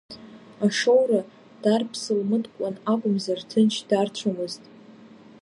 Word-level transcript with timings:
Ашоура 0.65 1.21
дарԥсылмыткуан 1.61 2.75
акәымзар, 2.91 3.39
ҭынч 3.49 3.75
дарцәомызт. 3.89 4.63